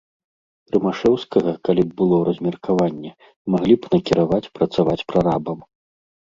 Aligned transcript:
Рымашэўскага, 0.75 1.53
калі 1.69 1.83
б 1.89 1.93
было 1.99 2.17
размеркаванне, 2.31 3.11
маглі 3.55 3.73
б 3.85 3.95
накіраваць 3.95 4.43
працаваць 4.59 5.01
прарабам. 5.15 5.59